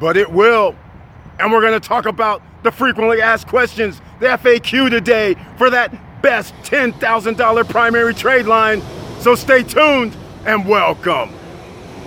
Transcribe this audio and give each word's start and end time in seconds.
but 0.00 0.16
it 0.16 0.32
will. 0.32 0.74
And 1.38 1.52
we're 1.52 1.60
going 1.60 1.78
to 1.78 1.88
talk 1.88 2.06
about 2.06 2.40
the 2.62 2.72
frequently 2.72 3.20
asked 3.20 3.48
questions, 3.48 4.00
the 4.20 4.28
FAQ 4.28 4.88
today 4.88 5.36
for 5.58 5.68
that 5.68 6.22
best 6.22 6.54
$10,000 6.62 7.68
primary 7.68 8.14
trade 8.14 8.46
line. 8.46 8.82
So 9.20 9.34
stay 9.34 9.62
tuned 9.62 10.16
and 10.46 10.66
welcome 10.66 11.34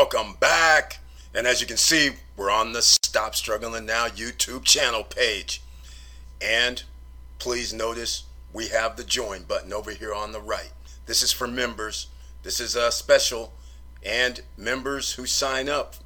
Welcome 0.00 0.32
back. 0.40 0.98
And 1.34 1.46
as 1.46 1.60
you 1.60 1.66
can 1.66 1.76
see, 1.76 2.12
we're 2.34 2.50
on 2.50 2.72
the 2.72 2.80
Stop 2.80 3.34
Struggling 3.34 3.84
Now 3.84 4.06
YouTube 4.06 4.64
channel 4.64 5.04
page. 5.04 5.60
And 6.40 6.82
please 7.38 7.74
notice 7.74 8.24
we 8.54 8.68
have 8.68 8.96
the 8.96 9.04
join 9.04 9.42
button 9.42 9.74
over 9.74 9.90
here 9.90 10.14
on 10.14 10.32
the 10.32 10.40
right. 10.40 10.72
This 11.04 11.22
is 11.22 11.32
for 11.32 11.46
members. 11.46 12.06
This 12.44 12.60
is 12.60 12.76
a 12.76 12.90
special 12.90 13.52
and 14.02 14.40
members 14.56 15.12
who 15.12 15.26
sign 15.26 15.68
up. 15.68 15.96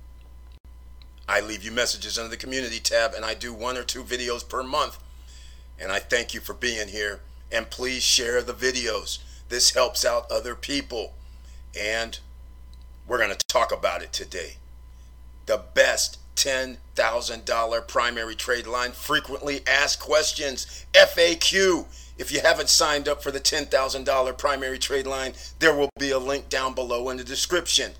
I 1.28 1.38
leave 1.38 1.62
you 1.62 1.70
messages 1.70 2.18
under 2.18 2.30
the 2.30 2.36
community 2.36 2.80
tab 2.80 3.14
and 3.14 3.24
I 3.24 3.34
do 3.34 3.54
one 3.54 3.76
or 3.76 3.84
two 3.84 4.02
videos 4.02 4.46
per 4.46 4.64
month. 4.64 4.98
And 5.78 5.92
I 5.92 6.00
thank 6.00 6.34
you 6.34 6.40
for 6.40 6.54
being 6.54 6.88
here. 6.88 7.20
And 7.52 7.70
please 7.70 8.02
share 8.02 8.42
the 8.42 8.54
videos. 8.54 9.20
This 9.50 9.70
helps 9.70 10.04
out 10.04 10.28
other 10.32 10.56
people. 10.56 11.12
And 11.78 12.18
we're 13.06 13.18
going 13.18 13.36
to 13.36 13.46
talk 13.46 13.72
about 13.72 14.02
it 14.02 14.12
today. 14.12 14.56
The 15.46 15.62
best 15.74 16.18
$10,000 16.36 17.88
primary 17.88 18.34
trade 18.34 18.66
line 18.66 18.92
frequently 18.92 19.60
asked 19.66 20.00
questions 20.00 20.86
FAQ. 20.92 21.86
If 22.16 22.32
you 22.32 22.40
haven't 22.40 22.68
signed 22.68 23.08
up 23.08 23.22
for 23.22 23.30
the 23.30 23.40
$10,000 23.40 24.38
primary 24.38 24.78
trade 24.78 25.06
line, 25.06 25.34
there 25.58 25.74
will 25.74 25.90
be 25.98 26.10
a 26.10 26.18
link 26.18 26.48
down 26.48 26.74
below 26.74 27.10
in 27.10 27.16
the 27.16 27.24
description. 27.24 27.92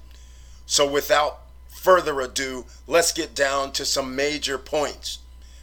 So 0.66 0.88
without 0.88 1.41
further 1.68 2.20
ado, 2.20 2.64
let's 2.86 3.12
get 3.12 3.34
down 3.34 3.72
to 3.72 3.84
some 3.84 4.16
major 4.16 4.56
points. 4.56 5.18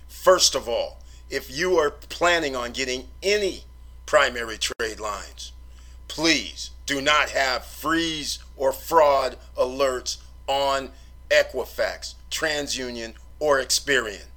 First 0.07 0.53
of 0.53 0.69
all, 0.69 0.99
if 1.29 1.49
you 1.49 1.77
are 1.77 1.91
planning 1.91 2.55
on 2.55 2.71
getting 2.71 3.07
any 3.23 3.63
primary 4.05 4.57
trade 4.57 4.99
lines, 4.99 5.53
please 6.07 6.71
do 6.85 7.01
not 7.01 7.29
have 7.29 7.65
freeze 7.65 8.39
or 8.61 8.71
fraud 8.71 9.35
alerts 9.57 10.17
on 10.45 10.91
Equifax, 11.31 12.13
TransUnion, 12.29 13.15
or 13.39 13.59
Experian. 13.59 14.27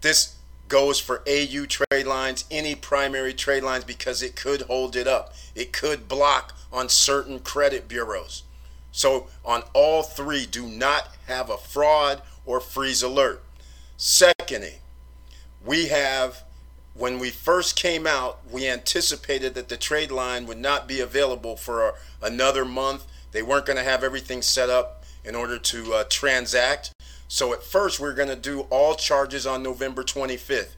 This 0.00 0.36
goes 0.68 1.00
for 1.00 1.24
AU 1.28 1.66
trade 1.66 2.06
lines, 2.06 2.44
any 2.52 2.76
primary 2.76 3.34
trade 3.34 3.64
lines, 3.64 3.82
because 3.82 4.22
it 4.22 4.36
could 4.36 4.62
hold 4.62 4.94
it 4.94 5.08
up. 5.08 5.34
It 5.56 5.72
could 5.72 6.06
block 6.06 6.56
on 6.72 6.88
certain 6.88 7.40
credit 7.40 7.88
bureaus. 7.88 8.44
So, 8.92 9.26
on 9.44 9.64
all 9.72 10.04
three, 10.04 10.46
do 10.46 10.68
not 10.68 11.08
have 11.26 11.50
a 11.50 11.58
fraud 11.58 12.22
or 12.44 12.60
freeze 12.60 13.02
alert. 13.02 13.42
Secondly, 13.96 14.76
we 15.64 15.86
have 15.86 16.44
when 16.96 17.18
we 17.18 17.30
first 17.30 17.76
came 17.76 18.06
out, 18.06 18.38
we 18.50 18.66
anticipated 18.68 19.54
that 19.54 19.68
the 19.68 19.76
trade 19.76 20.10
line 20.10 20.46
would 20.46 20.58
not 20.58 20.88
be 20.88 21.00
available 21.00 21.56
for 21.56 21.94
another 22.22 22.64
month. 22.64 23.04
They 23.36 23.42
weren't 23.42 23.66
going 23.66 23.76
to 23.76 23.84
have 23.84 24.02
everything 24.02 24.40
set 24.40 24.70
up 24.70 25.04
in 25.22 25.34
order 25.34 25.58
to 25.58 25.92
uh, 25.92 26.04
transact. 26.08 26.90
So 27.28 27.52
at 27.52 27.62
first, 27.62 28.00
we 28.00 28.08
are 28.08 28.14
going 28.14 28.30
to 28.30 28.34
do 28.34 28.60
all 28.70 28.94
charges 28.94 29.46
on 29.46 29.62
November 29.62 30.02
25th. 30.02 30.70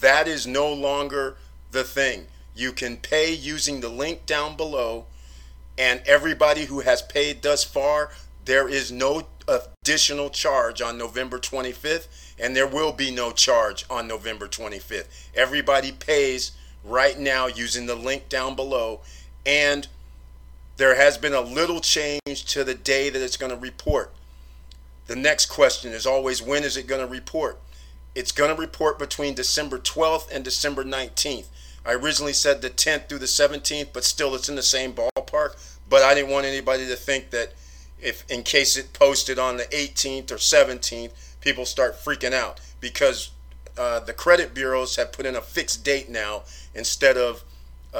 That 0.00 0.26
is 0.26 0.46
no 0.46 0.72
longer 0.72 1.36
the 1.72 1.84
thing. 1.84 2.28
You 2.54 2.72
can 2.72 2.96
pay 2.96 3.34
using 3.34 3.82
the 3.82 3.90
link 3.90 4.24
down 4.24 4.56
below, 4.56 5.04
and 5.76 6.00
everybody 6.06 6.64
who 6.64 6.80
has 6.80 7.02
paid 7.02 7.42
thus 7.42 7.64
far, 7.64 8.12
there 8.46 8.66
is 8.66 8.90
no 8.90 9.26
additional 9.46 10.30
charge 10.30 10.80
on 10.80 10.96
November 10.96 11.38
25th 11.38 12.08
and 12.38 12.56
there 12.56 12.66
will 12.66 12.92
be 12.92 13.10
no 13.10 13.30
charge 13.30 13.84
on 13.90 14.08
November 14.08 14.48
25th. 14.48 15.06
Everybody 15.34 15.92
pays 15.92 16.52
right 16.82 17.18
now 17.18 17.46
using 17.46 17.86
the 17.86 17.94
link 17.94 18.28
down 18.28 18.54
below, 18.54 19.00
and 19.44 19.88
there 20.76 20.96
has 20.96 21.16
been 21.16 21.32
a 21.32 21.40
little 21.40 21.80
change 21.80 22.44
to 22.46 22.64
the 22.64 22.74
day 22.74 23.08
that 23.10 23.22
it's 23.22 23.36
going 23.36 23.50
to 23.50 23.58
report. 23.58 24.12
The 25.06 25.16
next 25.16 25.46
question 25.46 25.92
is 25.92 26.06
always 26.06 26.42
when 26.42 26.64
is 26.64 26.76
it 26.76 26.86
going 26.86 27.00
to 27.00 27.10
report? 27.10 27.58
It's 28.14 28.32
going 28.32 28.54
to 28.54 28.60
report 28.60 28.98
between 28.98 29.34
December 29.34 29.78
12th 29.78 30.30
and 30.30 30.44
December 30.44 30.84
19th. 30.84 31.46
I 31.84 31.92
originally 31.92 32.32
said 32.32 32.60
the 32.60 32.70
10th 32.70 33.08
through 33.08 33.20
the 33.20 33.26
17th, 33.26 33.88
but 33.92 34.04
still 34.04 34.34
it's 34.34 34.48
in 34.48 34.56
the 34.56 34.62
same 34.62 34.92
ballpark. 34.92 35.56
But 35.88 36.02
I 36.02 36.14
didn't 36.14 36.30
want 36.30 36.46
anybody 36.46 36.86
to 36.88 36.96
think 36.96 37.30
that 37.30 37.52
if 38.00 38.28
in 38.30 38.42
case 38.42 38.76
it 38.76 38.92
posted 38.92 39.38
on 39.38 39.56
the 39.56 39.64
18th 39.64 40.30
or 40.32 40.36
17th, 40.36 41.12
people 41.40 41.64
start 41.64 41.94
freaking 41.94 42.32
out 42.32 42.60
because 42.80 43.30
uh, 43.78 44.00
the 44.00 44.12
credit 44.12 44.52
bureaus 44.54 44.96
have 44.96 45.12
put 45.12 45.26
in 45.26 45.36
a 45.36 45.40
fixed 45.40 45.84
date 45.84 46.08
now 46.08 46.42
instead 46.74 47.16
of 47.16 47.44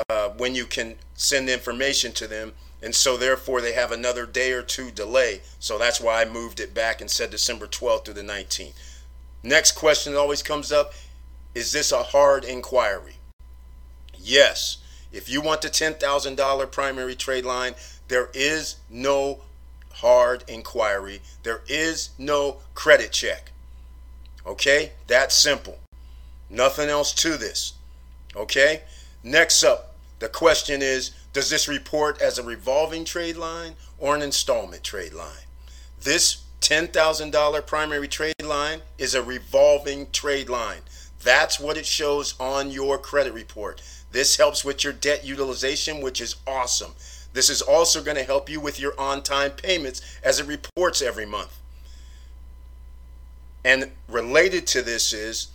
uh, 0.08 0.30
when 0.30 0.54
you 0.54 0.66
can 0.66 0.96
send 1.14 1.48
information 1.48 2.12
to 2.12 2.26
them. 2.26 2.52
And 2.86 2.94
so, 2.94 3.16
therefore, 3.16 3.60
they 3.60 3.72
have 3.72 3.90
another 3.90 4.26
day 4.26 4.52
or 4.52 4.62
two 4.62 4.92
delay. 4.92 5.40
So 5.58 5.76
that's 5.76 6.00
why 6.00 6.22
I 6.22 6.24
moved 6.24 6.60
it 6.60 6.72
back 6.72 7.00
and 7.00 7.10
said 7.10 7.30
December 7.30 7.66
12th 7.66 8.04
through 8.04 8.14
the 8.14 8.22
19th. 8.22 8.74
Next 9.42 9.72
question 9.72 10.12
that 10.12 10.20
always 10.20 10.44
comes 10.44 10.70
up 10.70 10.92
is 11.52 11.72
this 11.72 11.90
a 11.90 12.04
hard 12.04 12.44
inquiry? 12.44 13.14
Yes. 14.16 14.78
If 15.10 15.28
you 15.28 15.40
want 15.40 15.62
the 15.62 15.68
$10,000 15.68 16.70
primary 16.70 17.16
trade 17.16 17.44
line, 17.44 17.74
there 18.06 18.28
is 18.32 18.76
no 18.88 19.40
hard 19.94 20.44
inquiry. 20.46 21.22
There 21.42 21.62
is 21.66 22.10
no 22.18 22.58
credit 22.76 23.10
check. 23.10 23.50
Okay? 24.46 24.92
That's 25.08 25.34
simple. 25.34 25.80
Nothing 26.48 26.88
else 26.88 27.12
to 27.14 27.36
this. 27.36 27.74
Okay? 28.36 28.82
Next 29.24 29.64
up, 29.64 29.96
the 30.20 30.28
question 30.28 30.82
is 30.82 31.10
Does 31.36 31.50
this 31.50 31.68
report 31.68 32.22
as 32.22 32.38
a 32.38 32.42
revolving 32.42 33.04
trade 33.04 33.36
line 33.36 33.74
or 33.98 34.16
an 34.16 34.22
installment 34.22 34.82
trade 34.82 35.12
line? 35.12 35.44
This 36.00 36.44
$10,000 36.62 37.66
primary 37.66 38.08
trade 38.08 38.42
line 38.42 38.80
is 38.96 39.14
a 39.14 39.22
revolving 39.22 40.10
trade 40.12 40.48
line. 40.48 40.80
That's 41.22 41.60
what 41.60 41.76
it 41.76 41.84
shows 41.84 42.34
on 42.40 42.70
your 42.70 42.96
credit 42.96 43.34
report. 43.34 43.82
This 44.12 44.38
helps 44.38 44.64
with 44.64 44.82
your 44.82 44.94
debt 44.94 45.26
utilization, 45.26 46.00
which 46.00 46.22
is 46.22 46.36
awesome. 46.46 46.92
This 47.34 47.50
is 47.50 47.60
also 47.60 48.02
going 48.02 48.16
to 48.16 48.22
help 48.22 48.48
you 48.48 48.58
with 48.58 48.80
your 48.80 48.98
on 48.98 49.22
time 49.22 49.50
payments 49.50 50.00
as 50.24 50.40
it 50.40 50.46
reports 50.46 51.02
every 51.02 51.26
month. 51.26 51.54
And 53.62 53.90
related 54.08 54.66
to 54.68 54.80
this 54.80 55.12
is 55.12 55.48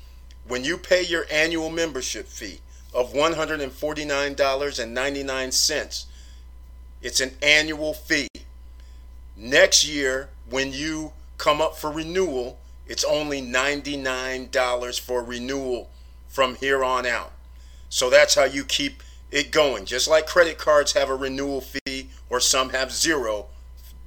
when 0.48 0.64
you 0.64 0.78
pay 0.78 1.02
your 1.02 1.26
annual 1.32 1.72
membership 1.72 2.28
fee 2.28 2.60
of 2.94 3.14
$149.99, 3.14 6.06
it's 7.02 7.20
an 7.20 7.32
annual 7.42 7.94
fee. 7.94 8.28
Next 9.36 9.88
year, 9.88 10.30
when 10.50 10.74
you 10.74 11.14
come 11.38 11.62
up 11.62 11.78
for 11.78 11.92
renewal, 11.92 12.60
it's 12.86 13.04
only 13.04 13.42
$99 13.42 15.00
for 15.00 15.24
renewal 15.24 15.90
from 16.28 16.56
here 16.56 16.84
on 16.84 17.06
out. 17.06 17.32
So 17.90 18.10
that's 18.10 18.36
how 18.36 18.44
you 18.44 18.64
keep 18.64 19.02
it 19.32 19.52
going. 19.52 19.86
Just 19.86 20.08
like 20.08 20.28
credit 20.28 20.58
cards 20.58 20.94
have 20.94 21.10
a 21.10 21.16
renewal 21.16 21.62
fee, 21.62 22.10
or 22.30 22.40
some 22.40 22.70
have 22.70 22.92
zero 22.92 23.48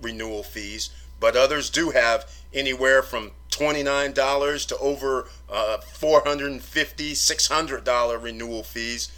renewal 0.00 0.42
fees, 0.42 0.90
but 1.18 1.36
others 1.36 1.70
do 1.70 1.90
have 1.90 2.30
anywhere 2.52 3.02
from 3.02 3.32
$29 3.54 4.66
to 4.66 4.78
over 4.78 5.28
uh, 5.50 5.78
$450, 5.80 6.60
$600 6.60 8.22
renewal 8.22 8.62
fees. 8.62 9.12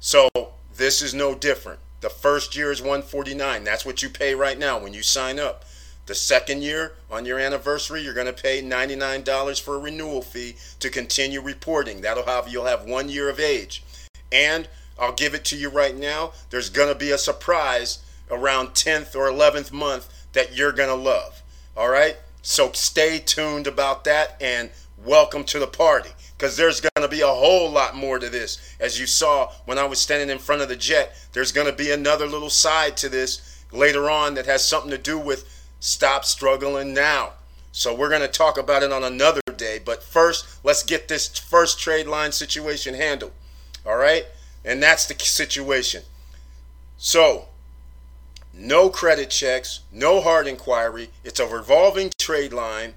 So 0.00 0.28
this 0.76 1.02
is 1.02 1.14
no 1.14 1.34
different. 1.34 1.80
The 2.00 2.10
first 2.10 2.54
year 2.54 2.70
is 2.70 2.82
149. 2.82 3.64
That's 3.64 3.86
what 3.86 4.02
you 4.02 4.10
pay 4.10 4.34
right 4.34 4.58
now 4.58 4.78
when 4.78 4.92
you 4.92 5.02
sign 5.02 5.38
up. 5.38 5.64
The 6.06 6.14
second 6.14 6.62
year, 6.62 6.92
on 7.10 7.24
your 7.24 7.38
anniversary, 7.38 8.02
you're 8.02 8.12
going 8.12 8.26
to 8.26 8.32
pay 8.34 8.60
$99 8.60 9.62
for 9.62 9.76
a 9.76 9.78
renewal 9.78 10.20
fee 10.20 10.56
to 10.80 10.90
continue 10.90 11.40
reporting. 11.40 12.02
That'll 12.02 12.26
have 12.26 12.48
you'll 12.48 12.66
have 12.66 12.84
one 12.84 13.08
year 13.08 13.30
of 13.30 13.40
age. 13.40 13.82
And 14.30 14.68
I'll 14.98 15.14
give 15.14 15.32
it 15.34 15.46
to 15.46 15.56
you 15.56 15.70
right 15.70 15.96
now. 15.96 16.32
There's 16.50 16.68
going 16.68 16.92
to 16.92 16.94
be 16.94 17.10
a 17.10 17.18
surprise 17.18 18.04
around 18.30 18.68
10th 18.68 19.16
or 19.16 19.30
11th 19.30 19.72
month 19.72 20.08
that 20.34 20.54
you're 20.54 20.72
going 20.72 20.90
to 20.90 20.94
love. 20.94 21.42
All 21.74 21.88
right? 21.88 22.16
So 22.46 22.72
stay 22.72 23.20
tuned 23.20 23.66
about 23.66 24.04
that 24.04 24.36
and 24.38 24.68
welcome 25.02 25.44
to 25.44 25.58
the 25.58 25.66
party 25.66 26.10
because 26.36 26.58
there's 26.58 26.82
going 26.82 27.00
to 27.00 27.08
be 27.08 27.22
a 27.22 27.26
whole 27.26 27.70
lot 27.70 27.96
more 27.96 28.18
to 28.18 28.28
this. 28.28 28.58
As 28.78 29.00
you 29.00 29.06
saw 29.06 29.50
when 29.64 29.78
I 29.78 29.86
was 29.86 29.98
standing 29.98 30.28
in 30.28 30.38
front 30.38 30.60
of 30.60 30.68
the 30.68 30.76
jet, 30.76 31.16
there's 31.32 31.52
going 31.52 31.68
to 31.68 31.72
be 31.72 31.90
another 31.90 32.26
little 32.26 32.50
side 32.50 32.98
to 32.98 33.08
this 33.08 33.64
later 33.72 34.10
on 34.10 34.34
that 34.34 34.44
has 34.44 34.62
something 34.62 34.90
to 34.90 34.98
do 34.98 35.18
with 35.18 35.48
stop 35.80 36.26
struggling 36.26 36.92
now. 36.92 37.32
So 37.72 37.94
we're 37.94 38.10
going 38.10 38.20
to 38.20 38.28
talk 38.28 38.58
about 38.58 38.82
it 38.82 38.92
on 38.92 39.04
another 39.04 39.40
day. 39.56 39.80
But 39.82 40.02
first, 40.02 40.44
let's 40.62 40.82
get 40.82 41.08
this 41.08 41.28
first 41.38 41.80
trade 41.80 42.06
line 42.06 42.30
situation 42.30 42.92
handled. 42.92 43.32
All 43.86 43.96
right? 43.96 44.26
And 44.66 44.82
that's 44.82 45.06
the 45.06 45.14
situation. 45.18 46.02
So, 46.98 47.46
no 48.56 48.88
credit 48.88 49.30
checks, 49.30 49.80
no 49.92 50.20
hard 50.20 50.46
inquiry. 50.46 51.10
It's 51.24 51.40
a 51.40 51.46
revolving 51.46 52.10
trade 52.18 52.52
line. 52.52 52.94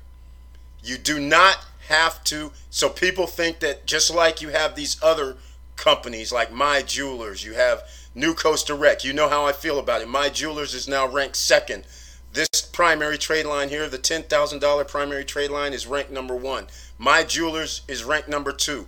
You 0.84 0.98
do 0.98 1.20
not 1.20 1.66
have 1.88 2.24
to. 2.26 2.52
So 2.70 2.90
people 2.90 3.28
think 3.28 3.60
that 3.60 3.86
just 3.86 4.14
like 4.14 4.42
you 4.42 4.50
have 4.50 4.76
these 4.76 5.02
other 5.02 5.38
companies 5.76 6.32
like 6.32 6.52
My 6.52 6.82
Jewelers, 6.82 7.44
you 7.44 7.54
have 7.54 7.84
New 8.14 8.34
Coast 8.34 8.68
Direct. 8.68 9.04
You 9.04 9.14
know 9.14 9.30
how 9.30 9.46
I 9.46 9.52
feel 9.52 9.80
about 9.80 10.02
it. 10.02 10.08
My 10.08 10.30
Jewelers 10.30 10.74
is 10.74 10.88
now 10.88 11.08
ranked 11.08 11.36
second. 11.36 11.86
This 12.34 12.62
primary 12.62 13.18
trade 13.18 13.46
line 13.46 13.70
here, 13.70 13.88
the 13.88 13.98
$10,000 13.98 14.88
primary 14.88 15.26
trade 15.26 15.50
line, 15.50 15.74
is 15.74 15.88
ranked 15.88 16.12
number 16.12 16.36
one. 16.36 16.68
My 16.98 17.24
Jewelers 17.24 17.82
is 17.88 18.04
ranked 18.04 18.30
number 18.30 18.52
two. 18.52 18.88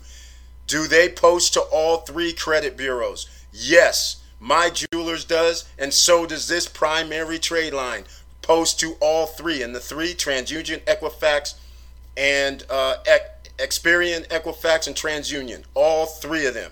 Do 0.67 0.87
they 0.87 1.09
post 1.09 1.53
to 1.53 1.61
all 1.61 1.97
three 1.97 2.33
credit 2.33 2.77
bureaus? 2.77 3.27
Yes, 3.51 4.18
my 4.39 4.69
jewelers 4.69 5.25
does, 5.25 5.67
and 5.77 5.93
so 5.93 6.25
does 6.25 6.47
this 6.47 6.67
primary 6.67 7.39
trade 7.39 7.73
line. 7.73 8.05
Post 8.41 8.79
to 8.79 8.95
all 8.99 9.27
three, 9.27 9.61
and 9.61 9.75
the 9.75 9.79
three 9.79 10.13
TransUnion, 10.13 10.83
Equifax, 10.85 11.55
and 12.17 12.65
uh, 12.69 12.95
Experian, 13.57 14.27
Equifax, 14.27 14.87
and 14.87 14.95
TransUnion. 14.95 15.63
All 15.73 16.05
three 16.05 16.45
of 16.45 16.53
them. 16.53 16.71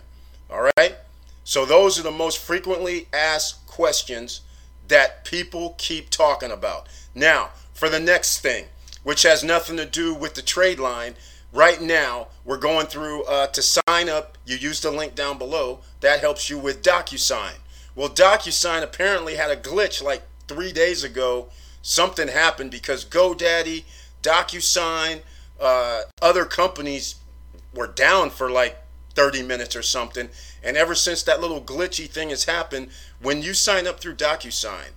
All 0.50 0.70
right. 0.78 0.96
So 1.44 1.66
those 1.66 2.00
are 2.00 2.04
the 2.04 2.12
most 2.12 2.40
frequently 2.40 3.08
asked 3.14 3.68
questions 3.68 4.42
that 4.88 5.24
people 5.26 5.76
keep 5.78 6.10
talking 6.10 6.52
about. 6.52 6.88
Now, 7.14 7.52
for 7.74 7.90
the 7.90 8.00
next 8.00 8.40
thing, 8.40 8.66
which 9.04 9.24
has 9.24 9.44
nothing 9.44 9.78
to 9.78 9.86
do 9.86 10.14
with 10.14 10.34
the 10.34 10.42
trade 10.42 10.80
line, 10.80 11.16
right 11.52 11.82
now 11.82 12.28
we're 12.44 12.58
going 12.58 12.88
through 12.88 13.24
uh, 13.26 13.48
to 13.48 13.62
sign 13.62 14.10
up 14.10 14.38
you 14.46 14.56
use 14.56 14.82
the 14.82 14.92
link 14.92 15.16
down 15.16 15.38
below 15.38 15.80
that 16.02 16.20
helps 16.20 16.50
you 16.50 16.58
with 16.58 16.82
docusign. 16.82 17.54
Well 17.96 18.10
docusign 18.10 18.84
apparently 18.84 19.36
had 19.36 19.52
a 19.52 19.56
glitch 19.56 20.02
like 20.04 20.24
three 20.48 20.72
days 20.72 21.04
ago. 21.04 21.50
Something 21.82 22.28
happened 22.28 22.72
because 22.72 23.06
godaddy 23.06 23.86
docusign 24.22 25.22
uh, 25.60 26.02
other 26.22 26.46
companies 26.46 27.16
were 27.74 27.88
down 27.88 28.30
for 28.30 28.50
like 28.50 28.78
30 29.16 29.42
minutes 29.42 29.76
or 29.76 29.82
something. 29.82 30.30
And 30.64 30.78
ever 30.78 30.94
since 30.94 31.24
that 31.24 31.42
little 31.42 31.62
glitchy 31.62 32.08
thing 32.08 32.30
has 32.30 32.44
happened 32.44 32.90
when 33.22 33.42
you 33.42 33.54
sign 33.54 33.88
up 33.88 34.00
through 34.00 34.16
docusign 34.16 34.92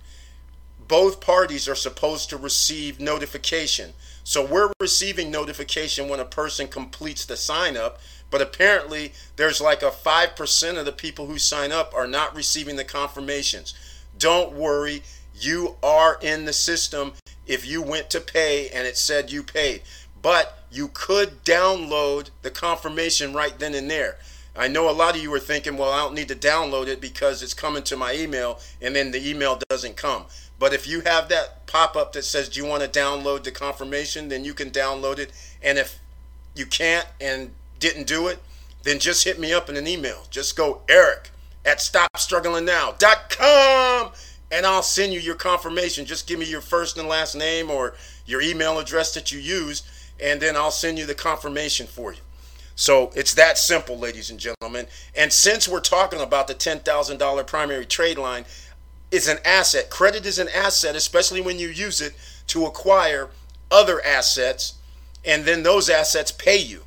both 0.91 1.21
parties 1.21 1.69
are 1.69 1.75
supposed 1.75 2.29
to 2.29 2.35
receive 2.35 2.99
notification 2.99 3.93
so 4.31 4.45
we're 4.45 4.71
receiving 4.79 5.29
notification 5.29 6.07
when 6.07 6.21
a 6.21 6.25
person 6.25 6.69
completes 6.69 7.25
the 7.25 7.35
sign 7.35 7.75
up, 7.75 7.99
but 8.29 8.41
apparently 8.41 9.11
there's 9.35 9.59
like 9.59 9.83
a 9.83 9.91
5% 9.91 10.77
of 10.77 10.85
the 10.85 10.93
people 10.93 11.25
who 11.25 11.37
sign 11.37 11.73
up 11.73 11.93
are 11.93 12.07
not 12.07 12.33
receiving 12.33 12.77
the 12.77 12.85
confirmations. 12.85 13.73
Don't 14.17 14.53
worry, 14.53 15.03
you 15.35 15.75
are 15.83 16.17
in 16.21 16.45
the 16.45 16.53
system 16.53 17.11
if 17.45 17.67
you 17.67 17.81
went 17.81 18.09
to 18.11 18.21
pay 18.21 18.69
and 18.69 18.87
it 18.87 18.95
said 18.95 19.33
you 19.33 19.43
paid. 19.43 19.81
But 20.21 20.63
you 20.71 20.91
could 20.93 21.43
download 21.43 22.29
the 22.41 22.51
confirmation 22.51 23.33
right 23.33 23.59
then 23.59 23.75
and 23.75 23.91
there. 23.91 24.17
I 24.55 24.69
know 24.69 24.89
a 24.89 24.91
lot 24.91 25.17
of 25.17 25.21
you 25.21 25.33
are 25.33 25.39
thinking, 25.39 25.75
well, 25.75 25.91
I 25.91 25.99
don't 25.99 26.15
need 26.15 26.29
to 26.29 26.35
download 26.35 26.87
it 26.87 27.01
because 27.01 27.43
it's 27.43 27.53
coming 27.53 27.83
to 27.83 27.97
my 27.97 28.13
email 28.13 28.61
and 28.81 28.95
then 28.95 29.11
the 29.11 29.29
email 29.29 29.59
doesn't 29.69 29.97
come. 29.97 30.23
But 30.61 30.73
if 30.75 30.87
you 30.87 31.01
have 31.01 31.27
that 31.29 31.65
pop 31.65 31.95
up 31.95 32.13
that 32.13 32.23
says, 32.23 32.47
Do 32.47 32.61
you 32.61 32.67
want 32.67 32.83
to 32.83 32.87
download 32.87 33.43
the 33.43 33.49
confirmation? 33.49 34.29
then 34.29 34.45
you 34.45 34.53
can 34.53 34.69
download 34.69 35.17
it. 35.17 35.31
And 35.63 35.79
if 35.79 35.97
you 36.53 36.67
can't 36.67 37.07
and 37.19 37.49
didn't 37.79 38.05
do 38.05 38.27
it, 38.27 38.37
then 38.83 38.99
just 38.99 39.23
hit 39.23 39.39
me 39.39 39.53
up 39.53 39.69
in 39.69 39.75
an 39.75 39.87
email. 39.87 40.27
Just 40.29 40.55
go 40.55 40.83
Eric 40.87 41.31
at 41.65 41.79
stopstrugglingnow.com 41.79 44.11
and 44.51 44.65
I'll 44.67 44.83
send 44.83 45.13
you 45.13 45.19
your 45.19 45.33
confirmation. 45.33 46.05
Just 46.05 46.27
give 46.27 46.37
me 46.37 46.45
your 46.45 46.61
first 46.61 46.95
and 46.95 47.07
last 47.07 47.33
name 47.33 47.71
or 47.71 47.95
your 48.27 48.43
email 48.43 48.77
address 48.77 49.15
that 49.15 49.31
you 49.31 49.39
use, 49.39 49.81
and 50.21 50.39
then 50.39 50.55
I'll 50.55 50.69
send 50.69 50.99
you 50.99 51.07
the 51.07 51.15
confirmation 51.15 51.87
for 51.87 52.13
you. 52.13 52.19
So 52.75 53.11
it's 53.15 53.33
that 53.33 53.57
simple, 53.57 53.97
ladies 53.97 54.29
and 54.29 54.39
gentlemen. 54.39 54.85
And 55.15 55.33
since 55.33 55.67
we're 55.67 55.79
talking 55.79 56.21
about 56.21 56.47
the 56.47 56.53
$10,000 56.53 57.47
primary 57.47 57.85
trade 57.85 58.19
line, 58.19 58.45
is 59.11 59.27
an 59.27 59.39
asset. 59.43 59.89
Credit 59.89 60.25
is 60.25 60.39
an 60.39 60.49
asset, 60.49 60.95
especially 60.95 61.41
when 61.41 61.59
you 61.59 61.67
use 61.67 62.01
it 62.01 62.13
to 62.47 62.65
acquire 62.65 63.29
other 63.69 64.03
assets, 64.03 64.75
and 65.23 65.45
then 65.45 65.63
those 65.63 65.89
assets 65.89 66.31
pay 66.31 66.57
you. 66.57 66.83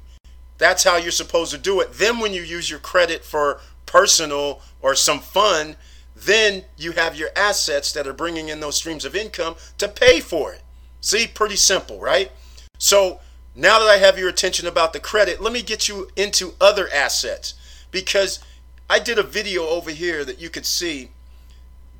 That's 0.58 0.84
how 0.84 0.96
you're 0.96 1.10
supposed 1.10 1.52
to 1.52 1.58
do 1.58 1.80
it. 1.80 1.92
Then, 1.92 2.18
when 2.18 2.32
you 2.32 2.42
use 2.42 2.70
your 2.70 2.78
credit 2.78 3.24
for 3.24 3.60
personal 3.86 4.60
or 4.80 4.94
some 4.94 5.20
fun, 5.20 5.76
then 6.16 6.64
you 6.76 6.92
have 6.92 7.16
your 7.16 7.30
assets 7.36 7.92
that 7.92 8.06
are 8.06 8.12
bringing 8.12 8.48
in 8.48 8.60
those 8.60 8.76
streams 8.76 9.04
of 9.04 9.16
income 9.16 9.56
to 9.78 9.88
pay 9.88 10.20
for 10.20 10.52
it. 10.52 10.62
See, 11.00 11.26
pretty 11.26 11.56
simple, 11.56 12.00
right? 12.00 12.30
So, 12.78 13.20
now 13.54 13.78
that 13.78 13.88
I 13.88 13.98
have 13.98 14.18
your 14.18 14.28
attention 14.28 14.66
about 14.66 14.92
the 14.92 15.00
credit, 15.00 15.40
let 15.40 15.52
me 15.52 15.62
get 15.62 15.88
you 15.88 16.08
into 16.16 16.54
other 16.60 16.88
assets 16.92 17.54
because 17.90 18.40
I 18.88 18.98
did 18.98 19.18
a 19.18 19.22
video 19.22 19.66
over 19.66 19.90
here 19.90 20.24
that 20.24 20.40
you 20.40 20.50
could 20.50 20.66
see 20.66 21.10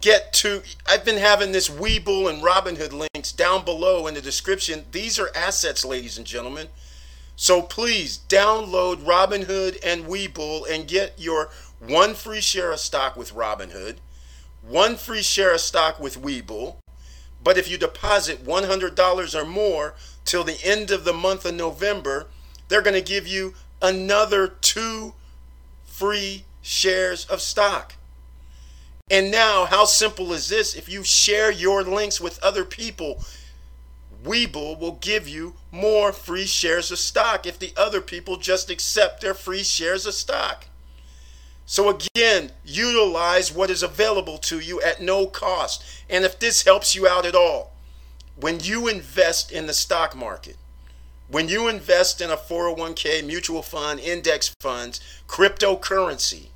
get 0.05 0.35
to 0.35 0.63
I've 0.87 1.03
been 1.03 1.17
having 1.17 1.53
this 1.53 1.71
Webull 1.71 2.29
and 2.29 2.43
Robinhood 2.43 2.93
links 2.93 3.33
down 3.33 3.65
below 3.65 4.07
in 4.07 4.13
the 4.13 4.21
description. 4.21 4.85
These 4.93 5.19
are 5.19 5.31
assets, 5.35 5.83
ladies 5.83 6.19
and 6.19 6.27
gentlemen. 6.27 6.69
So 7.37 7.63
please 7.63 8.21
download 8.29 8.97
Robinhood 8.97 9.79
and 9.83 10.05
Webull 10.05 10.71
and 10.71 10.87
get 10.87 11.15
your 11.17 11.49
one 11.81 12.13
free 12.13 12.43
share 12.43 12.71
of 12.71 12.81
stock 12.81 13.17
with 13.17 13.33
Robinhood, 13.33 13.97
one 14.61 14.97
free 14.97 15.23
share 15.23 15.55
of 15.55 15.61
stock 15.61 15.99
with 15.99 16.21
Webull. 16.21 16.77
But 17.43 17.57
if 17.57 17.71
you 17.71 17.79
deposit 17.79 18.45
$100 18.45 19.35
or 19.35 19.47
more 19.47 19.95
till 20.27 20.45
the 20.45 20.63
end 20.63 20.91
of 20.91 21.05
the 21.05 21.15
month 21.15 21.47
of 21.47 21.55
November, 21.55 22.27
they're 22.69 22.83
going 22.83 22.93
to 22.93 23.01
give 23.01 23.27
you 23.27 23.55
another 23.81 24.49
two 24.49 25.15
free 25.87 26.45
shares 26.61 27.25
of 27.25 27.41
stock. 27.41 27.95
And 29.15 29.31
now, 29.31 29.67
how 29.67 29.85
simple 29.85 30.33
is 30.33 30.49
this? 30.49 30.75
If 30.75 30.89
you 30.89 31.05
share 31.05 31.49
your 31.49 31.85
links 31.85 32.21
with 32.21 32.43
other 32.43 32.65
people, 32.65 33.23
Webull 34.25 34.77
will 34.77 34.99
give 35.01 35.29
you 35.29 35.55
more 35.71 36.13
free 36.13 36.47
shares 36.47 36.91
of 36.91 36.99
stock 36.99 37.47
if 37.47 37.57
the 37.57 37.73
other 37.77 38.01
people 38.01 38.39
just 38.39 38.71
accept 38.71 39.21
their 39.21 39.33
free 39.33 39.63
shares 39.63 40.05
of 40.05 40.15
stock. 40.15 40.67
So, 41.65 41.97
again, 41.97 42.51
utilize 42.65 43.53
what 43.53 43.71
is 43.71 43.85
available 43.85 44.37
to 44.39 44.59
you 44.59 44.83
at 44.83 45.01
no 45.01 45.29
cost. 45.29 45.85
And 46.11 46.25
if 46.25 46.41
this 46.41 46.65
helps 46.65 46.97
you 46.97 47.07
out 47.07 47.25
at 47.25 47.37
all, 47.37 47.73
when 48.35 48.59
you 48.59 48.89
invest 48.89 49.53
in 49.53 49.69
the 49.69 49.75
stock 49.75 50.17
market, 50.17 50.57
when 51.29 51.47
you 51.47 51.69
invest 51.69 52.21
in 52.21 52.31
a 52.31 52.37
401k, 52.37 53.25
mutual 53.25 53.63
fund, 53.63 54.01
index 54.01 54.53
funds, 54.59 55.01
cryptocurrency, 55.29 56.49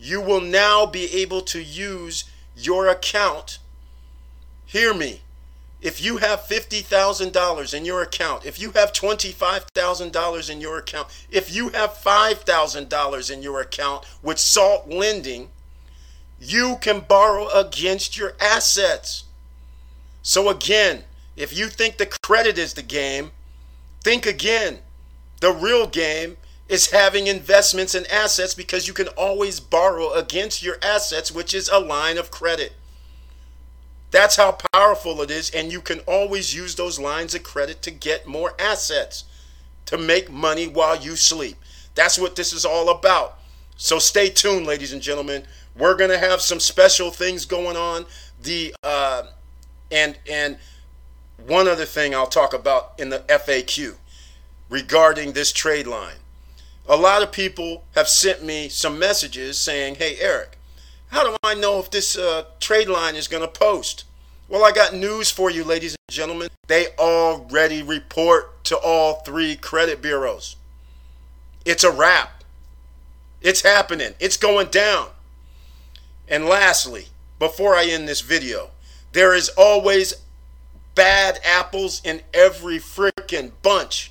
you 0.00 0.20
will 0.20 0.40
now 0.40 0.86
be 0.86 1.12
able 1.20 1.42
to 1.42 1.62
use 1.62 2.24
your 2.56 2.88
account. 2.88 3.58
Hear 4.64 4.94
me. 4.94 5.20
If 5.82 6.02
you 6.02 6.18
have 6.18 6.40
$50,000 6.40 7.74
in 7.74 7.84
your 7.84 8.02
account, 8.02 8.44
if 8.44 8.60
you 8.60 8.72
have 8.72 8.92
$25,000 8.92 10.50
in 10.50 10.60
your 10.60 10.78
account, 10.78 11.08
if 11.30 11.54
you 11.54 11.70
have 11.70 11.94
$5,000 11.94 13.30
in 13.30 13.42
your 13.42 13.60
account 13.60 14.04
with 14.22 14.38
SALT 14.38 14.88
lending, 14.88 15.48
you 16.38 16.76
can 16.80 17.00
borrow 17.00 17.48
against 17.48 18.18
your 18.18 18.34
assets. 18.40 19.24
So, 20.22 20.48
again, 20.48 21.04
if 21.36 21.56
you 21.56 21.68
think 21.68 21.96
the 21.96 22.10
credit 22.22 22.58
is 22.58 22.74
the 22.74 22.82
game, 22.82 23.32
think 24.02 24.26
again. 24.26 24.78
The 25.40 25.52
real 25.52 25.86
game 25.86 26.36
is 26.70 26.92
having 26.92 27.26
investments 27.26 27.96
and 27.96 28.06
assets 28.06 28.54
because 28.54 28.86
you 28.86 28.94
can 28.94 29.08
always 29.08 29.58
borrow 29.58 30.12
against 30.12 30.62
your 30.62 30.76
assets, 30.80 31.32
which 31.32 31.52
is 31.52 31.68
a 31.68 31.80
line 31.80 32.16
of 32.16 32.30
credit. 32.30 32.72
That's 34.12 34.36
how 34.36 34.56
powerful 34.72 35.20
it 35.20 35.32
is, 35.32 35.50
and 35.50 35.72
you 35.72 35.80
can 35.80 35.98
always 36.00 36.54
use 36.54 36.76
those 36.76 37.00
lines 37.00 37.34
of 37.34 37.42
credit 37.42 37.82
to 37.82 37.90
get 37.90 38.26
more 38.26 38.54
assets, 38.56 39.24
to 39.86 39.98
make 39.98 40.30
money 40.30 40.68
while 40.68 40.96
you 40.96 41.16
sleep. 41.16 41.56
That's 41.96 42.18
what 42.18 42.36
this 42.36 42.52
is 42.52 42.64
all 42.64 42.88
about. 42.88 43.38
So 43.76 43.98
stay 43.98 44.28
tuned, 44.28 44.64
ladies 44.64 44.92
and 44.92 45.02
gentlemen. 45.02 45.44
We're 45.76 45.96
gonna 45.96 46.18
have 46.18 46.40
some 46.40 46.60
special 46.60 47.10
things 47.10 47.46
going 47.46 47.76
on. 47.76 48.06
The 48.42 48.74
uh, 48.84 49.24
and 49.90 50.16
and 50.28 50.56
one 51.46 51.66
other 51.66 51.84
thing 51.84 52.14
I'll 52.14 52.26
talk 52.26 52.54
about 52.54 52.92
in 52.98 53.08
the 53.08 53.20
FAQ 53.20 53.96
regarding 54.68 55.32
this 55.32 55.52
trade 55.52 55.88
line. 55.88 56.16
A 56.90 56.96
lot 56.96 57.22
of 57.22 57.30
people 57.30 57.84
have 57.94 58.08
sent 58.08 58.42
me 58.42 58.68
some 58.68 58.98
messages 58.98 59.56
saying, 59.56 59.94
"Hey, 59.94 60.16
Eric, 60.18 60.58
how 61.10 61.22
do 61.22 61.36
I 61.40 61.54
know 61.54 61.78
if 61.78 61.88
this 61.88 62.18
uh, 62.18 62.46
trade 62.58 62.88
line 62.88 63.14
is 63.14 63.28
going 63.28 63.44
to 63.44 63.48
post?" 63.48 64.02
Well, 64.48 64.64
I 64.64 64.72
got 64.72 64.92
news 64.92 65.30
for 65.30 65.52
you, 65.52 65.62
ladies 65.62 65.92
and 65.92 66.12
gentlemen. 66.12 66.48
They 66.66 66.88
already 66.98 67.84
report 67.84 68.64
to 68.64 68.76
all 68.76 69.20
three 69.20 69.54
credit 69.54 70.02
bureaus. 70.02 70.56
It's 71.64 71.84
a 71.84 71.92
wrap. 71.92 72.42
It's 73.40 73.62
happening. 73.62 74.14
It's 74.18 74.36
going 74.36 74.66
down. 74.66 75.10
And 76.26 76.46
lastly, 76.46 77.06
before 77.38 77.76
I 77.76 77.84
end 77.84 78.08
this 78.08 78.20
video, 78.20 78.70
there 79.12 79.32
is 79.32 79.48
always 79.50 80.14
bad 80.96 81.38
apples 81.44 82.02
in 82.02 82.22
every 82.34 82.80
freaking 82.80 83.52
bunch. 83.62 84.10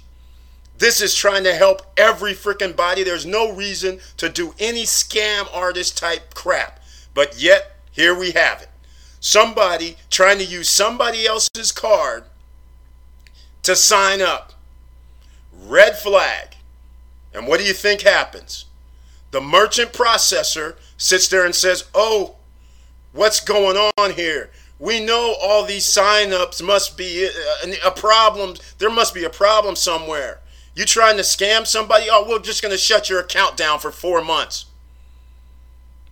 This 0.79 1.01
is 1.01 1.13
trying 1.13 1.43
to 1.43 1.53
help 1.53 1.81
every 1.98 2.33
freaking 2.33 2.74
body. 2.74 3.03
There's 3.03 3.25
no 3.25 3.51
reason 3.51 4.00
to 4.15 4.29
do 4.29 4.55
any 4.59 4.83
scam 4.83 5.53
artist 5.53 5.98
type 5.98 6.33
crap. 6.33 6.79
But 7.13 7.39
yet, 7.41 7.75
here 7.91 8.17
we 8.17 8.31
have 8.31 8.62
it. 8.62 8.69
Somebody 9.19 9.98
trying 10.09 10.38
to 10.38 10.45
use 10.45 10.69
somebody 10.69 11.25
else's 11.27 11.74
card 11.74 12.24
to 13.63 13.75
sign 13.75 14.21
up. 14.21 14.53
Red 15.53 15.98
flag. 15.98 16.55
And 17.33 17.45
what 17.45 17.59
do 17.59 17.65
you 17.65 17.74
think 17.74 18.01
happens? 18.01 18.63
The 19.31 19.41
merchant 19.41 19.91
processor 19.91 20.75
sits 20.98 21.27
there 21.27 21.45
and 21.45 21.53
says, 21.53 21.89
Oh, 21.93 22.38
what's 23.12 23.41
going 23.41 23.91
on 23.98 24.13
here? 24.13 24.50
We 24.79 25.03
know 25.03 25.36
all 25.41 25.65
these 25.65 25.86
signups 25.86 26.63
must 26.63 26.98
be 26.98 27.27
uh, 27.27 27.67
a, 27.67 27.89
a 27.89 27.91
problem. 27.91 28.55
There 28.77 28.89
must 28.89 29.13
be 29.13 29.25
a 29.25 29.29
problem 29.29 29.75
somewhere. 29.75 30.39
You 30.79 30.86
trying 30.86 31.17
to 31.17 31.24
scam 31.24 31.67
somebody? 31.67 32.05
Oh, 32.09 32.25
we're 32.25 32.39
just 32.39 32.62
going 32.62 32.71
to 32.71 32.77
shut 32.77 33.09
your 33.09 33.19
account 33.19 33.57
down 33.57 33.79
for 33.79 33.91
four 33.91 34.24
months. 34.24 34.67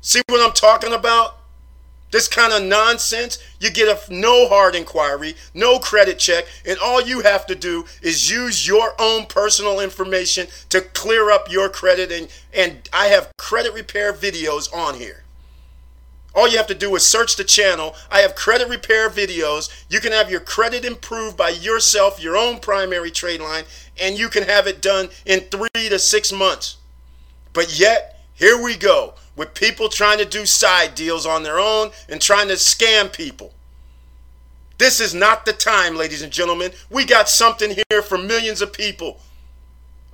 See 0.01 0.21
what 0.27 0.45
I'm 0.45 0.51
talking 0.51 0.91
about? 0.91 1.37
This 2.11 2.27
kind 2.27 2.51
of 2.51 2.63
nonsense, 2.63 3.37
you 3.61 3.71
get 3.71 3.87
a 3.87 4.13
no 4.13 4.49
hard 4.49 4.75
inquiry, 4.75 5.35
no 5.53 5.79
credit 5.79 6.19
check, 6.19 6.47
and 6.65 6.77
all 6.79 7.01
you 7.01 7.21
have 7.21 7.45
to 7.45 7.55
do 7.55 7.85
is 8.01 8.29
use 8.29 8.67
your 8.67 8.93
own 8.99 9.27
personal 9.27 9.79
information 9.79 10.47
to 10.67 10.81
clear 10.81 11.31
up 11.31 11.49
your 11.49 11.69
credit. 11.69 12.11
And, 12.11 12.27
and 12.53 12.89
I 12.91 13.05
have 13.07 13.31
credit 13.37 13.73
repair 13.73 14.11
videos 14.11 14.73
on 14.75 14.95
here. 14.95 15.23
All 16.37 16.47
you 16.47 16.57
have 16.57 16.67
to 16.67 16.75
do 16.75 16.95
is 16.95 17.03
search 17.03 17.35
the 17.35 17.43
channel. 17.43 17.95
I 18.11 18.19
have 18.19 18.35
credit 18.35 18.69
repair 18.69 19.09
videos. 19.09 19.71
You 19.89 19.99
can 19.99 20.11
have 20.11 20.29
your 20.29 20.39
credit 20.39 20.85
improved 20.85 21.35
by 21.35 21.49
yourself, 21.49 22.21
your 22.21 22.37
own 22.37 22.59
primary 22.59 23.09
trade 23.09 23.41
line, 23.41 23.63
and 23.99 24.17
you 24.17 24.29
can 24.29 24.43
have 24.43 24.67
it 24.67 24.81
done 24.81 25.09
in 25.25 25.41
three 25.41 25.89
to 25.89 25.99
six 25.99 26.31
months. 26.31 26.77
But 27.53 27.79
yet, 27.79 28.21
here 28.33 28.61
we 28.61 28.75
go 28.75 29.15
with 29.35 29.53
people 29.53 29.89
trying 29.89 30.17
to 30.17 30.25
do 30.25 30.45
side 30.45 30.95
deals 30.95 31.25
on 31.25 31.43
their 31.43 31.59
own 31.59 31.91
and 32.09 32.21
trying 32.21 32.47
to 32.49 32.55
scam 32.55 33.11
people. 33.11 33.53
This 34.77 34.99
is 34.99 35.13
not 35.13 35.45
the 35.45 35.53
time, 35.53 35.95
ladies 35.95 36.21
and 36.21 36.31
gentlemen. 36.31 36.71
We 36.89 37.05
got 37.05 37.29
something 37.29 37.75
here 37.89 38.01
for 38.01 38.17
millions 38.17 38.61
of 38.61 38.73
people. 38.73 39.19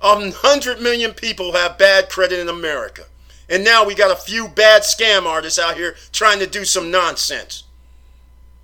A 0.00 0.30
hundred 0.30 0.80
million 0.80 1.12
people 1.12 1.52
have 1.52 1.78
bad 1.78 2.08
credit 2.08 2.38
in 2.38 2.48
America. 2.48 3.04
And 3.48 3.62
now 3.62 3.84
we 3.84 3.94
got 3.94 4.10
a 4.10 4.20
few 4.20 4.48
bad 4.48 4.82
scam 4.82 5.26
artists 5.26 5.58
out 5.58 5.76
here 5.76 5.96
trying 6.12 6.38
to 6.38 6.46
do 6.46 6.64
some 6.64 6.90
nonsense. 6.90 7.64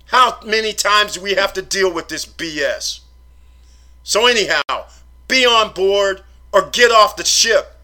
How 0.07 0.39
many 0.45 0.73
times 0.73 1.13
do 1.13 1.21
we 1.21 1.35
have 1.35 1.53
to 1.53 1.61
deal 1.61 1.91
with 1.93 2.09
this 2.09 2.25
BS? 2.25 3.01
So, 4.03 4.25
anyhow, 4.25 4.87
be 5.31 5.45
on 5.45 5.73
board 5.73 6.21
or 6.51 6.69
get 6.69 6.91
off 6.91 7.15
the 7.15 7.25
ship. 7.25 7.77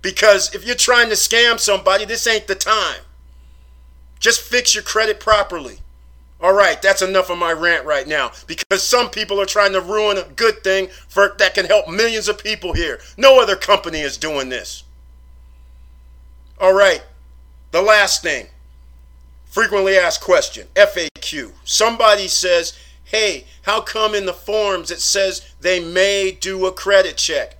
Because 0.00 0.52
if 0.54 0.66
you're 0.66 0.74
trying 0.74 1.10
to 1.10 1.14
scam 1.14 1.60
somebody, 1.60 2.04
this 2.04 2.26
ain't 2.26 2.48
the 2.48 2.56
time. 2.56 3.02
Just 4.18 4.40
fix 4.40 4.74
your 4.74 4.82
credit 4.82 5.20
properly. 5.20 5.78
All 6.40 6.52
right, 6.52 6.82
that's 6.82 7.02
enough 7.02 7.30
of 7.30 7.38
my 7.38 7.52
rant 7.52 7.86
right 7.86 8.08
now 8.08 8.32
because 8.48 8.82
some 8.82 9.10
people 9.10 9.40
are 9.40 9.46
trying 9.46 9.72
to 9.74 9.80
ruin 9.80 10.18
a 10.18 10.24
good 10.24 10.64
thing 10.64 10.88
for 11.06 11.36
that 11.38 11.54
can 11.54 11.66
help 11.66 11.88
millions 11.88 12.26
of 12.26 12.42
people 12.42 12.72
here. 12.72 12.98
No 13.16 13.40
other 13.40 13.54
company 13.54 14.00
is 14.00 14.16
doing 14.16 14.48
this. 14.48 14.82
All 16.60 16.72
right. 16.72 17.02
The 17.70 17.82
last 17.82 18.22
thing. 18.22 18.48
Frequently 19.46 19.96
asked 19.96 20.20
question, 20.20 20.66
FAQ. 20.74 21.52
Somebody 21.64 22.26
says, 22.26 22.78
"Hey, 23.12 23.46
how 23.62 23.80
come 23.80 24.16
in 24.16 24.26
the 24.26 24.32
forms 24.32 24.90
it 24.90 25.00
says 25.00 25.42
they 25.60 25.78
may 25.78 26.32
do 26.32 26.66
a 26.66 26.72
credit 26.72 27.16
check?" 27.16 27.56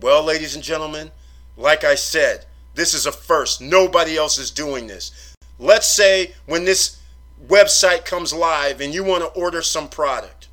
Well, 0.00 0.24
ladies 0.24 0.56
and 0.56 0.64
gentlemen, 0.64 1.12
like 1.56 1.84
I 1.84 1.94
said, 1.94 2.46
this 2.74 2.92
is 2.92 3.06
a 3.06 3.12
first. 3.12 3.60
Nobody 3.60 4.16
else 4.16 4.38
is 4.38 4.50
doing 4.50 4.88
this. 4.88 5.12
Let's 5.58 5.88
say 5.88 6.34
when 6.46 6.64
this 6.64 6.98
website 7.46 8.04
comes 8.04 8.32
live 8.32 8.80
and 8.80 8.92
you 8.92 9.04
want 9.04 9.22
to 9.22 9.40
order 9.40 9.62
some 9.62 9.88
product 9.88 10.48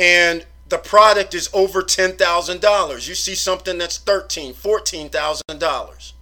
and 0.00 0.46
the 0.70 0.78
product 0.78 1.34
is 1.34 1.50
over 1.52 1.82
$10,000. 1.82 3.08
You 3.08 3.14
see 3.14 3.34
something 3.34 3.76
that's 3.76 3.98
$13,000, 3.98 4.54
$14,000. 4.54 6.12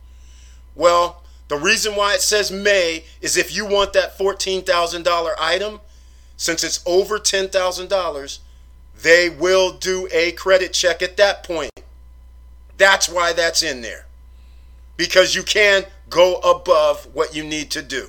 Well, 0.74 1.22
the 1.46 1.56
reason 1.56 1.94
why 1.94 2.14
it 2.14 2.20
says 2.20 2.50
may 2.50 3.04
is 3.20 3.36
if 3.36 3.54
you 3.54 3.64
want 3.64 3.92
that 3.92 4.18
$14,000 4.18 5.34
item, 5.38 5.80
since 6.38 6.64
it's 6.64 6.82
over 6.86 7.18
$10,000, 7.18 8.38
they 9.02 9.28
will 9.28 9.72
do 9.72 10.08
a 10.10 10.32
credit 10.32 10.72
check 10.72 11.02
at 11.02 11.18
that 11.18 11.44
point. 11.44 11.72
That's 12.78 13.08
why 13.08 13.32
that's 13.32 13.62
in 13.62 13.82
there. 13.82 14.06
Because 14.96 15.34
you 15.34 15.42
can 15.42 15.84
go 16.08 16.36
above 16.36 17.08
what 17.12 17.34
you 17.34 17.44
need 17.44 17.70
to 17.72 17.82
do 17.82 18.08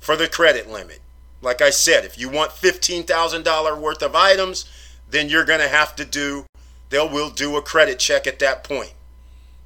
for 0.00 0.16
the 0.16 0.28
credit 0.28 0.70
limit. 0.70 1.00
Like 1.42 1.60
I 1.60 1.70
said, 1.70 2.04
if 2.04 2.18
you 2.18 2.28
want 2.28 2.52
$15,000 2.52 3.80
worth 3.80 4.02
of 4.02 4.14
items, 4.14 4.64
then 5.10 5.28
you're 5.28 5.44
going 5.44 5.60
to 5.60 5.68
have 5.68 5.94
to 5.96 6.04
do, 6.04 6.46
they 6.90 6.98
will 6.98 7.30
do 7.30 7.56
a 7.56 7.62
credit 7.62 7.98
check 7.98 8.26
at 8.26 8.38
that 8.38 8.64
point. 8.64 8.94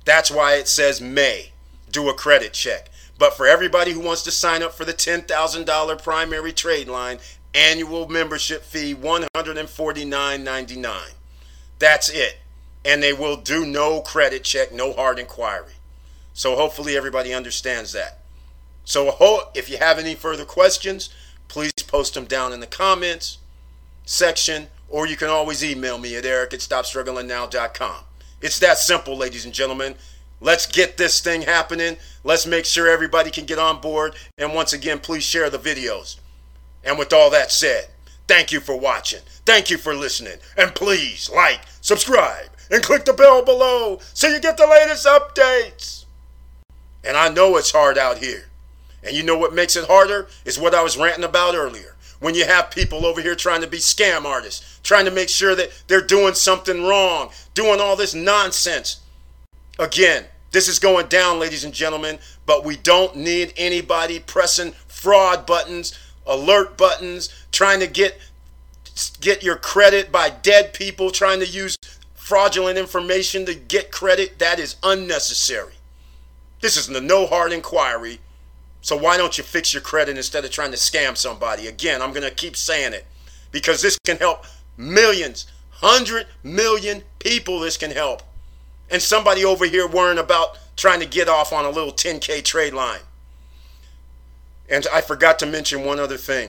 That's 0.07 0.31
why 0.31 0.55
it 0.55 0.69
says 0.69 1.01
may 1.01 1.53
do 1.91 2.09
a 2.09 2.15
credit 2.15 2.55
check. 2.55 2.89
But 3.19 3.35
for 3.35 3.47
everybody 3.47 3.93
who 3.93 4.01
wants 4.01 4.23
to 4.25 4.31
sign 4.31 4.63
up 4.63 4.75
for 4.75 4.85
the 4.85 4.93
$10,000 4.93 6.03
primary 6.03 6.53
trade 6.53 6.89
line, 6.89 7.19
annual 7.55 8.07
membership 8.09 8.63
fee 8.63 8.95
$149.99. 8.95 11.15
That's 11.79 12.11
it 12.11 12.41
and 12.87 13.03
they 13.03 13.13
will 13.13 13.37
do 13.37 13.67
no 13.67 14.01
credit 14.01 14.45
check, 14.45 14.73
no 14.73 14.93
hard 14.93 15.19
inquiry. 15.19 15.73
So 16.33 16.55
hopefully 16.55 16.97
everybody 16.97 17.35
understands 17.35 17.93
that. 17.93 18.21
So 18.85 19.51
if 19.55 19.69
you 19.69 19.79
have 19.79 19.99
any 19.99 20.15
further 20.15 20.45
questions, 20.45 21.11
please 21.49 21.73
post 21.89 22.15
them 22.15 22.27
down 22.27 22.53
in 22.53 22.61
the 22.61 22.67
comments 22.67 23.39
section, 24.05 24.69
or 24.89 25.09
you 25.09 25.17
can 25.17 25.29
always 25.29 25.65
email 25.65 25.99
me 25.99 26.15
at 26.15 26.25
eric 26.25 26.55
at 26.55 26.61
stopstrugglingnow.com. 26.61 28.05
It's 28.41 28.61
that 28.61 28.79
simple, 28.79 29.17
ladies 29.17 29.45
and 29.45 29.53
gentlemen. 29.53 29.97
Let's 30.41 30.67
get 30.67 30.97
this 30.97 31.21
thing 31.21 31.43
happening. 31.43 31.97
Let's 32.23 32.47
make 32.47 32.65
sure 32.65 32.89
everybody 32.89 33.31
can 33.31 33.47
get 33.47 33.59
on 33.59 33.81
board. 33.81 34.15
And 34.37 34.55
once 34.55 34.73
again, 34.73 34.99
please 34.99 35.25
share 35.25 35.49
the 35.49 35.59
videos. 35.59 36.19
And 36.85 36.99
with 36.99 37.13
all 37.13 37.31
that 37.31 37.51
said, 37.51 37.89
thank 38.29 38.53
you 38.53 38.61
for 38.61 38.79
watching. 38.79 39.21
Thank 39.45 39.71
you 39.71 39.79
for 39.79 39.95
listening. 39.95 40.39
And 40.57 40.75
please 40.75 41.31
like, 41.31 41.61
subscribe, 41.81 42.49
and 42.71 42.83
click 42.83 43.05
the 43.05 43.13
bell 43.13 43.45
below 43.45 44.01
so 44.13 44.29
you 44.29 44.41
get 44.41 44.57
the 44.57 44.67
latest 44.67 45.07
updates. 45.07 46.05
And 47.03 47.17
I 47.17 47.29
know 47.29 47.57
it's 47.57 47.71
hard 47.71 47.99
out 47.99 48.19
here. 48.19 48.47
And 49.03 49.15
you 49.15 49.23
know 49.23 49.39
what 49.39 49.55
makes 49.55 49.77
it 49.77 49.87
harder 49.87 50.29
is 50.45 50.59
what 50.59 50.75
I 50.75 50.83
was 50.83 50.97
ranting 50.97 51.25
about 51.25 51.55
earlier. 51.55 51.95
When 52.19 52.35
you 52.35 52.45
have 52.45 52.71
people 52.71 53.07
over 53.07 53.21
here 53.21 53.35
trying 53.35 53.61
to 53.61 53.67
be 53.67 53.79
scam 53.79 54.25
artists, 54.25 54.81
trying 54.83 55.05
to 55.05 55.11
make 55.11 55.29
sure 55.29 55.55
that 55.55 55.71
they're 55.87 56.01
doing 56.01 56.35
something 56.35 56.85
wrong, 56.85 57.31
doing 57.55 57.81
all 57.81 57.95
this 57.95 58.15
nonsense. 58.15 59.01
Again, 59.79 60.25
this 60.53 60.69
is 60.69 60.79
going 60.79 61.09
down, 61.09 61.39
ladies 61.39 61.65
and 61.65 61.75
gentlemen, 61.75 62.19
but 62.47 62.65
we 62.65 62.77
don't 62.77 63.17
need 63.17 63.53
anybody 63.57 64.21
pressing 64.21 64.73
fraud 64.89 65.45
buttons, 65.45 65.99
alert 66.27 66.77
buttons, 66.79 67.29
trying 67.53 67.81
to 67.81 67.87
get 67.87 68.19
get 69.21 69.43
your 69.43 69.57
credit 69.57 70.11
by 70.11 70.31
dead 70.31 70.73
people, 70.73 71.11
trying 71.11 71.39
to 71.41 71.47
use 71.47 71.77
fraudulent 72.15 72.79
information 72.79 73.45
to 73.47 73.55
get 73.55 73.93
credit, 73.93 74.39
that 74.39 74.59
is 74.59 74.77
unnecessary. 74.83 75.75
This 76.61 76.77
is 76.77 76.87
the 76.87 77.01
no 77.01 77.27
hard 77.27 77.53
inquiry. 77.53 78.19
So 78.81 78.97
why 78.97 79.17
don't 79.17 79.37
you 79.37 79.45
fix 79.45 79.73
your 79.73 79.83
credit 79.83 80.17
instead 80.17 80.45
of 80.45 80.51
trying 80.51 80.71
to 80.71 80.77
scam 80.77 81.17
somebody? 81.17 81.67
Again, 81.67 82.01
I'm 82.01 82.11
going 82.11 82.23
to 82.23 82.35
keep 82.35 82.57
saying 82.57 82.95
it 82.95 83.07
because 83.53 83.83
this 83.83 83.99
can 84.05 84.17
help 84.17 84.45
millions, 84.77 85.47
100 85.81 86.27
million 86.43 87.03
people 87.19 87.61
this 87.61 87.77
can 87.77 87.91
help. 87.91 88.23
And 88.91 89.03
somebody 89.03 89.45
over 89.45 89.67
here 89.67 89.87
worrying 89.87 90.19
about 90.19 90.59
trying 90.77 91.01
to 91.01 91.07
get 91.07 91.29
off 91.29 91.53
on 91.53 91.65
a 91.65 91.71
little 91.71 91.93
10K 91.93 92.45
trade 92.45 92.73
line. 92.73 93.01
And 94.69 94.87
I 94.93 95.01
forgot 95.01 95.39
to 95.41 95.47
mention 95.47 95.85
one 95.85 95.99
other 95.99 96.17
thing. 96.17 96.49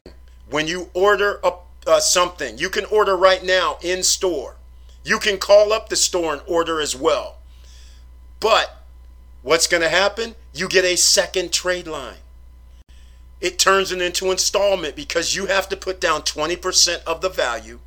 When 0.49 0.67
you 0.67 0.89
order 0.93 1.39
a, 1.43 1.53
uh, 1.85 1.99
something, 1.99 2.57
you 2.57 2.69
can 2.69 2.85
order 2.85 3.15
right 3.15 3.43
now 3.43 3.77
in 3.81 4.03
store. 4.03 4.55
You 5.03 5.19
can 5.19 5.37
call 5.37 5.71
up 5.71 5.89
the 5.89 5.95
store 5.95 6.33
and 6.33 6.41
order 6.47 6.81
as 6.81 6.95
well. 6.95 7.37
But 8.39 8.83
what's 9.41 9.67
going 9.67 9.83
to 9.83 9.89
happen? 9.89 10.35
You 10.53 10.67
get 10.67 10.83
a 10.83 10.97
second 10.97 11.51
trade 11.51 11.87
line. 11.87 12.17
It 13.39 13.59
turns 13.59 13.91
it 13.91 14.01
into 14.01 14.31
installment 14.31 14.95
because 14.95 15.35
you 15.35 15.45
have 15.45 15.69
to 15.69 15.77
put 15.77 16.01
down 16.01 16.21
20% 16.21 17.03
of 17.03 17.21
the 17.21 17.29
value 17.29 17.79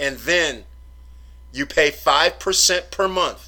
and 0.00 0.16
then 0.18 0.64
you 1.52 1.66
pay 1.66 1.90
5% 1.90 2.90
per 2.90 3.08
month 3.08 3.47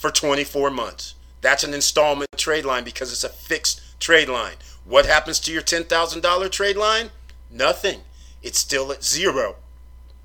for 0.00 0.10
24 0.10 0.70
months. 0.70 1.14
That's 1.42 1.62
an 1.62 1.74
installment 1.74 2.30
trade 2.38 2.64
line 2.64 2.84
because 2.84 3.12
it's 3.12 3.22
a 3.22 3.28
fixed 3.28 3.82
trade 4.00 4.30
line. 4.30 4.54
What 4.86 5.04
happens 5.04 5.38
to 5.40 5.52
your 5.52 5.60
$10,000 5.60 6.50
trade 6.50 6.76
line? 6.78 7.10
Nothing. 7.50 8.00
It's 8.42 8.58
still 8.58 8.90
at 8.92 9.04
zero. 9.04 9.56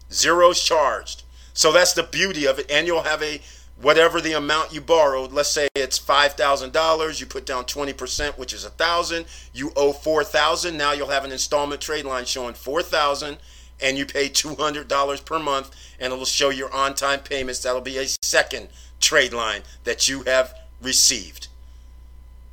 Zero's 0.09 0.63
charged. 0.63 1.23
So 1.53 1.73
that's 1.73 1.91
the 1.91 2.03
beauty 2.03 2.45
of 2.45 2.57
it. 2.57 2.71
And 2.71 2.87
you'll 2.87 3.03
have 3.03 3.21
a 3.21 3.41
whatever 3.81 4.21
the 4.21 4.31
amount 4.31 4.73
you 4.73 4.79
borrowed. 4.79 5.33
Let's 5.33 5.51
say 5.51 5.67
it's 5.75 5.99
$5,000. 5.99 7.19
You 7.19 7.25
put 7.25 7.45
down 7.45 7.65
20%, 7.65 8.37
which 8.37 8.53
is 8.53 8.63
a 8.63 8.69
1000 8.69 9.25
You 9.53 9.73
owe 9.75 9.91
4000 9.91 10.77
Now 10.77 10.93
you'll 10.93 11.09
have 11.09 11.25
an 11.25 11.33
installment 11.33 11.81
trade 11.81 12.05
line 12.05 12.23
showing 12.23 12.53
4000 12.53 13.37
and 13.81 13.97
you 13.97 14.05
pay 14.05 14.29
$200 14.29 15.25
per 15.25 15.37
month 15.37 15.75
and 15.99 16.13
it'll 16.13 16.23
show 16.23 16.49
your 16.49 16.73
on-time 16.73 17.19
payments. 17.19 17.59
That'll 17.59 17.81
be 17.81 17.97
a 17.97 18.07
second 18.23 18.69
trade 18.99 19.33
line 19.33 19.63
that 19.83 20.07
you 20.07 20.23
have 20.23 20.53
received. 20.81 21.47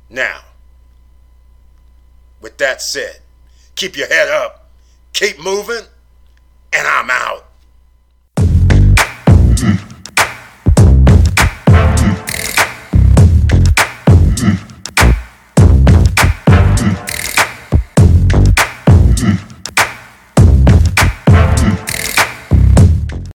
Now, 0.09 0.41
with 2.41 2.57
that 2.57 2.81
said, 2.81 3.19
keep 3.75 3.97
your 3.97 4.07
head 4.07 4.29
up, 4.29 4.69
keep 5.13 5.39
moving, 5.39 5.85
and 6.71 6.87
I'm 6.87 7.09
out. 7.09 7.45